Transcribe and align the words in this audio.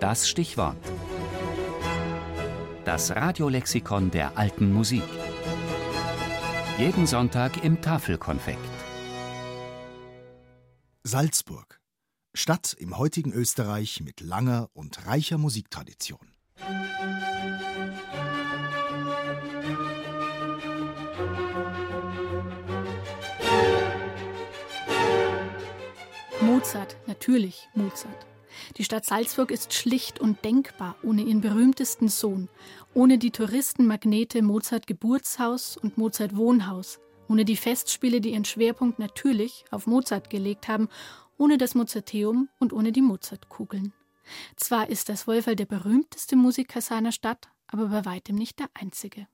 Das 0.00 0.28
Stichwort. 0.28 0.76
Das 2.84 3.16
Radiolexikon 3.16 4.10
der 4.10 4.36
alten 4.36 4.70
Musik. 4.70 5.02
Jeden 6.78 7.06
Sonntag 7.06 7.64
im 7.64 7.80
Tafelkonfekt. 7.80 8.58
Salzburg. 11.02 11.80
Stadt 12.34 12.76
im 12.78 12.98
heutigen 12.98 13.32
Österreich 13.32 14.02
mit 14.02 14.20
langer 14.20 14.68
und 14.74 15.06
reicher 15.06 15.38
Musiktradition. 15.38 16.18
Mozart, 26.42 26.96
natürlich 27.06 27.70
Mozart. 27.74 28.26
Die 28.76 28.84
Stadt 28.84 29.04
Salzburg 29.04 29.50
ist 29.50 29.72
schlicht 29.72 30.20
und 30.20 30.44
denkbar 30.44 30.96
ohne 31.02 31.22
ihren 31.22 31.40
berühmtesten 31.40 32.08
Sohn, 32.08 32.48
ohne 32.94 33.18
die 33.18 33.30
Touristenmagnete 33.30 34.42
Mozart 34.42 34.86
Geburtshaus 34.86 35.76
und 35.76 35.98
Mozart 35.98 36.36
Wohnhaus, 36.36 37.00
ohne 37.28 37.44
die 37.44 37.56
Festspiele, 37.56 38.20
die 38.20 38.32
ihren 38.32 38.44
Schwerpunkt 38.44 38.98
natürlich 38.98 39.64
auf 39.70 39.86
Mozart 39.86 40.30
gelegt 40.30 40.68
haben, 40.68 40.88
ohne 41.38 41.58
das 41.58 41.74
Mozarteum 41.74 42.48
und 42.58 42.72
ohne 42.72 42.92
die 42.92 43.02
Mozartkugeln. 43.02 43.92
Zwar 44.56 44.88
ist 44.88 45.08
das 45.08 45.26
Wolferl 45.26 45.56
der 45.56 45.66
berühmteste 45.66 46.36
Musiker 46.36 46.80
seiner 46.80 47.12
Stadt, 47.12 47.48
aber 47.68 47.86
bei 47.86 48.04
weitem 48.04 48.36
nicht 48.36 48.58
der 48.58 48.68
einzige. 48.74 49.26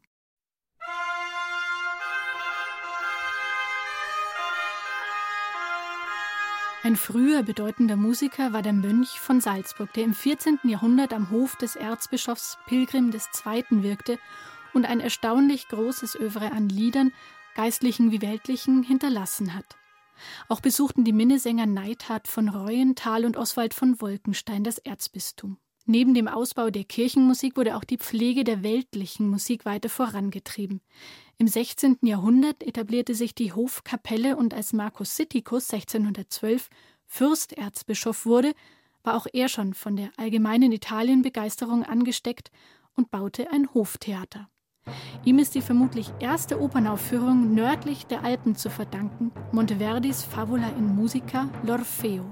Ein 6.85 6.97
früher 6.97 7.45
bedeutender 7.45 7.95
Musiker 7.95 8.53
war 8.53 8.61
der 8.61 8.73
Mönch 8.73 9.21
von 9.21 9.41
Salzburg, 9.41 9.93
der 9.93 10.03
im 10.03 10.15
14. 10.15 10.59
Jahrhundert 10.65 11.13
am 11.13 11.31
Hof 11.31 11.55
des 11.55 11.77
Erzbischofs 11.77 12.59
Pilgrim 12.67 13.13
II. 13.13 13.65
wirkte 13.85 14.19
und 14.75 14.85
ein 14.85 14.99
erstaunlich 14.99 15.69
großes 15.69 16.17
Övre 16.17 16.51
an 16.51 16.69
Liedern, 16.69 17.13
geistlichen 17.55 18.11
wie 18.11 18.21
weltlichen, 18.21 18.83
hinterlassen 18.83 19.55
hat. 19.55 19.77
Auch 20.49 20.61
besuchten 20.61 21.05
die 21.05 21.13
Minnesänger 21.13 21.67
Neidhard 21.67 22.27
von 22.27 22.49
Reuenthal 22.49 23.25
und 23.25 23.37
Oswald 23.37 23.75
von 23.75 24.01
Wolkenstein 24.01 24.65
das 24.65 24.79
Erzbistum. 24.79 25.59
Neben 25.85 26.15
dem 26.15 26.29
Ausbau 26.29 26.71
der 26.71 26.85
Kirchenmusik 26.85 27.57
wurde 27.57 27.77
auch 27.77 27.85
die 27.85 27.99
Pflege 27.99 28.45
der 28.45 28.63
weltlichen 28.63 29.29
Musik 29.29 29.65
weiter 29.65 29.89
vorangetrieben. 29.89 30.81
Im 31.39 31.49
16. 31.49 31.99
Jahrhundert 32.03 32.63
etablierte 32.63 33.15
sich 33.15 33.35
die 33.35 33.53
Hofkapelle 33.53 34.37
und 34.37 34.55
als 34.55 34.73
Marcus 34.73 35.17
Sitticus 35.17 35.71
1612 35.71 36.69
Fürsterzbischof 37.07 38.27
wurde, 38.27 38.53
war 39.03 39.17
auch 39.17 39.27
er 39.33 39.49
schon 39.49 39.75
von 39.75 39.97
der 39.97 40.11
allgemeinen 40.17 40.71
Italienbegeisterung 40.71 41.83
angesteckt 41.83 42.53
und 42.95 43.11
baute 43.11 43.51
ein 43.51 43.75
Hoftheater. 43.75 44.49
Ihm 45.25 45.39
ist 45.39 45.55
die 45.55 45.63
vermutlich 45.63 46.13
erste 46.21 46.61
Opernaufführung 46.61 47.55
nördlich 47.55 48.07
der 48.07 48.25
Alpen 48.25 48.55
zu 48.55 48.71
verdanken, 48.71 49.33
Monteverdis 49.53 50.25
Favola 50.25 50.69
in 50.71 50.95
Musica 50.95 51.49
L'Orfeo. 51.65 52.25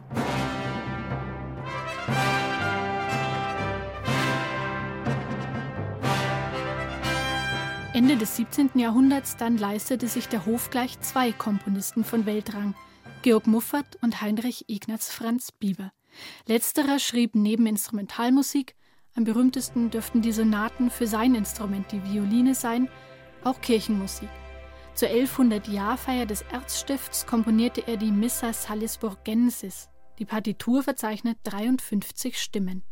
Ende 8.01 8.17
des 8.17 8.37
17. 8.37 8.71
Jahrhunderts 8.77 9.37
dann 9.37 9.59
leistete 9.59 10.09
sich 10.09 10.27
der 10.27 10.47
Hof 10.47 10.71
gleich 10.71 10.99
zwei 11.01 11.33
Komponisten 11.33 12.03
von 12.03 12.25
Weltrang, 12.25 12.75
Georg 13.21 13.47
Muffert 13.47 13.99
und 14.01 14.23
Heinrich 14.23 14.71
Ignaz 14.71 15.13
Franz 15.13 15.53
Bieber. 15.53 15.93
Letzterer 16.47 16.99
schrieb 16.99 17.35
neben 17.35 17.67
Instrumentalmusik, 17.67 18.75
am 19.15 19.25
berühmtesten 19.25 19.91
dürften 19.91 20.23
die 20.23 20.33
Sonaten 20.33 20.89
für 20.89 21.07
sein 21.07 21.35
Instrument, 21.35 21.93
die 21.93 22.03
Violine, 22.03 22.55
sein, 22.55 22.89
auch 23.45 23.61
Kirchenmusik. 23.61 24.31
Zur 24.95 25.11
1100-Jahrfeier 25.11 26.25
des 26.25 26.41
Erzstifts 26.51 27.27
komponierte 27.27 27.87
er 27.87 27.99
die 27.99 28.13
Missa 28.13 28.55
Salisburgensis. 28.55 29.91
Die 30.19 30.25
Partitur 30.25 30.83
verzeichnet 30.83 31.37
53 31.45 32.41
Stimmen. 32.41 32.83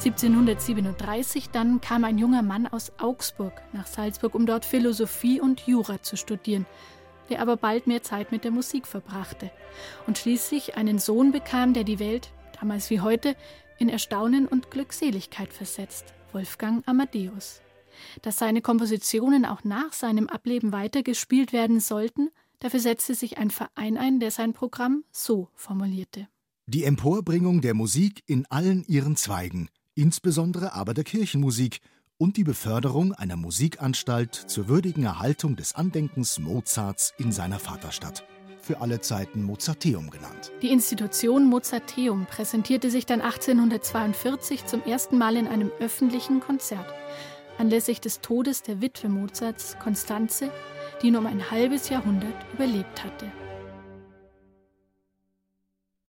1737 0.00 1.50
dann 1.50 1.82
kam 1.82 2.04
ein 2.04 2.16
junger 2.16 2.40
Mann 2.40 2.66
aus 2.66 2.90
Augsburg 2.96 3.52
nach 3.74 3.86
Salzburg, 3.86 4.34
um 4.34 4.46
dort 4.46 4.64
Philosophie 4.64 5.42
und 5.42 5.66
Jura 5.66 6.00
zu 6.00 6.16
studieren, 6.16 6.64
der 7.28 7.42
aber 7.42 7.58
bald 7.58 7.86
mehr 7.86 8.02
Zeit 8.02 8.32
mit 8.32 8.44
der 8.44 8.50
Musik 8.50 8.86
verbrachte 8.86 9.50
und 10.06 10.16
schließlich 10.16 10.78
einen 10.78 10.98
Sohn 10.98 11.32
bekam, 11.32 11.74
der 11.74 11.84
die 11.84 11.98
Welt, 11.98 12.32
damals 12.58 12.88
wie 12.88 13.00
heute, 13.00 13.36
in 13.78 13.90
Erstaunen 13.90 14.48
und 14.48 14.70
Glückseligkeit 14.70 15.52
versetzt, 15.52 16.14
Wolfgang 16.32 16.82
Amadeus. 16.88 17.60
Dass 18.22 18.38
seine 18.38 18.62
Kompositionen 18.62 19.44
auch 19.44 19.64
nach 19.64 19.92
seinem 19.92 20.28
Ableben 20.28 20.72
weitergespielt 20.72 21.52
werden 21.52 21.78
sollten, 21.78 22.30
dafür 22.60 22.80
setzte 22.80 23.14
sich 23.14 23.36
ein 23.36 23.50
Verein 23.50 23.98
ein, 23.98 24.18
der 24.18 24.30
sein 24.30 24.54
Programm 24.54 25.04
so 25.10 25.50
formulierte. 25.54 26.26
Die 26.66 26.84
Emporbringung 26.84 27.60
der 27.60 27.74
Musik 27.74 28.22
in 28.26 28.46
allen 28.46 28.84
ihren 28.84 29.16
Zweigen, 29.16 29.68
insbesondere 30.00 30.72
aber 30.72 30.94
der 30.94 31.04
Kirchenmusik 31.04 31.80
und 32.16 32.36
die 32.36 32.44
Beförderung 32.44 33.12
einer 33.12 33.36
Musikanstalt 33.36 34.34
zur 34.34 34.68
würdigen 34.68 35.04
Erhaltung 35.04 35.56
des 35.56 35.74
Andenkens 35.74 36.38
Mozarts 36.38 37.12
in 37.18 37.32
seiner 37.32 37.58
Vaterstadt, 37.58 38.24
für 38.62 38.80
alle 38.80 39.00
Zeiten 39.00 39.42
Mozarteum 39.42 40.10
genannt. 40.10 40.52
Die 40.62 40.70
Institution 40.70 41.46
Mozarteum 41.46 42.26
präsentierte 42.26 42.90
sich 42.90 43.04
dann 43.04 43.20
1842 43.20 44.64
zum 44.66 44.82
ersten 44.84 45.18
Mal 45.18 45.36
in 45.36 45.46
einem 45.46 45.70
öffentlichen 45.80 46.40
Konzert. 46.40 46.86
Anlässlich 47.58 48.00
des 48.00 48.20
Todes 48.20 48.62
der 48.62 48.80
Witwe 48.80 49.10
Mozarts, 49.10 49.76
Konstanze, 49.78 50.50
die 51.02 51.10
nur 51.10 51.20
um 51.20 51.26
ein 51.26 51.50
halbes 51.50 51.90
Jahrhundert 51.90 52.34
überlebt 52.54 53.04
hatte. 53.04 53.30